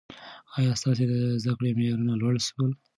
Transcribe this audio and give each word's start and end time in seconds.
ایا 0.57 0.73
ستا 0.79 0.91
د 1.11 1.13
زده 1.41 1.53
کړې 1.57 1.69
معیار 1.77 1.99
لوړ 2.21 2.33
سوی؟ 2.47 2.69